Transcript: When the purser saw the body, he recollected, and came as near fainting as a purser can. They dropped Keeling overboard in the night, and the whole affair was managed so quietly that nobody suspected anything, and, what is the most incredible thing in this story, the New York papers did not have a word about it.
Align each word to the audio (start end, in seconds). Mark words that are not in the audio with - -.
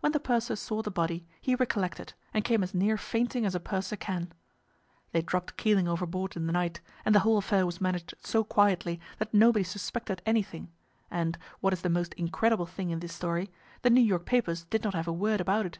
When 0.00 0.12
the 0.12 0.20
purser 0.20 0.54
saw 0.54 0.82
the 0.82 0.90
body, 0.90 1.26
he 1.40 1.54
recollected, 1.54 2.12
and 2.34 2.44
came 2.44 2.62
as 2.62 2.74
near 2.74 2.98
fainting 2.98 3.46
as 3.46 3.54
a 3.54 3.58
purser 3.58 3.96
can. 3.96 4.34
They 5.12 5.22
dropped 5.22 5.56
Keeling 5.56 5.88
overboard 5.88 6.36
in 6.36 6.46
the 6.46 6.52
night, 6.52 6.82
and 7.06 7.14
the 7.14 7.20
whole 7.20 7.38
affair 7.38 7.64
was 7.64 7.80
managed 7.80 8.12
so 8.22 8.44
quietly 8.44 9.00
that 9.16 9.32
nobody 9.32 9.64
suspected 9.64 10.20
anything, 10.26 10.70
and, 11.10 11.38
what 11.60 11.72
is 11.72 11.80
the 11.80 11.88
most 11.88 12.12
incredible 12.20 12.66
thing 12.66 12.90
in 12.90 13.00
this 13.00 13.14
story, 13.14 13.50
the 13.80 13.88
New 13.88 14.02
York 14.02 14.26
papers 14.26 14.64
did 14.66 14.84
not 14.84 14.92
have 14.92 15.08
a 15.08 15.12
word 15.14 15.40
about 15.40 15.64
it. 15.64 15.78